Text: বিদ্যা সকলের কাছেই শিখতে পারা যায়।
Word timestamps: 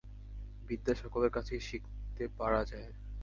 বিদ্যা 0.69 0.93
সকলের 1.01 1.31
কাছেই 1.31 1.61
শিখতে 1.67 2.23
পারা 2.39 2.61
যায়। 2.63 2.85